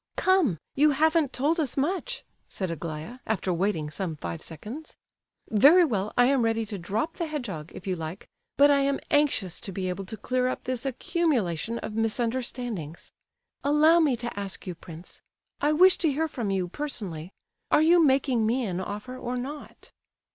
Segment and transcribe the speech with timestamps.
[0.15, 4.97] "Come—you haven't told us much!" said Aglaya, after waiting some five seconds.
[5.47, 8.25] "Very well, I am ready to drop the hedgehog, if you like;
[8.57, 13.11] but I am anxious to be able to clear up this accumulation of misunderstandings.
[13.63, 18.65] Allow me to ask you, prince,—I wish to hear from you, personally—are you making me
[18.65, 19.91] an offer, or not?"